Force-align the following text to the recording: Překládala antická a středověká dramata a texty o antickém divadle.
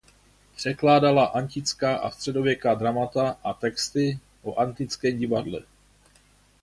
Překládala 0.55 1.25
antická 1.25 1.95
a 1.97 2.09
středověká 2.11 2.73
dramata 2.73 3.37
a 3.43 3.53
texty 3.53 4.19
o 4.41 4.55
antickém 4.55 5.17
divadle. 5.17 5.61